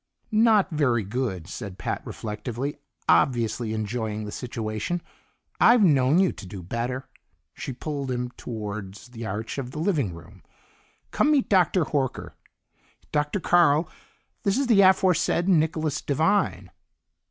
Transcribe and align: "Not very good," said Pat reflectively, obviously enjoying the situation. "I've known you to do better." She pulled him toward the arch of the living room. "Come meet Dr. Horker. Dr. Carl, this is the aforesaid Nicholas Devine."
"Not 0.31 0.71
very 0.71 1.03
good," 1.03 1.45
said 1.47 1.77
Pat 1.77 2.01
reflectively, 2.05 2.75
obviously 3.07 3.71
enjoying 3.71 4.25
the 4.25 4.31
situation. 4.31 4.99
"I've 5.59 5.83
known 5.83 6.17
you 6.17 6.31
to 6.31 6.47
do 6.47 6.63
better." 6.63 7.07
She 7.53 7.71
pulled 7.71 8.09
him 8.09 8.31
toward 8.31 8.95
the 8.95 9.27
arch 9.27 9.59
of 9.59 9.69
the 9.69 9.77
living 9.79 10.15
room. 10.15 10.41
"Come 11.11 11.29
meet 11.29 11.49
Dr. 11.49 11.85
Horker. 11.85 12.31
Dr. 13.11 13.39
Carl, 13.39 13.87
this 14.41 14.57
is 14.57 14.65
the 14.65 14.81
aforesaid 14.81 15.47
Nicholas 15.47 16.01
Devine." 16.01 16.71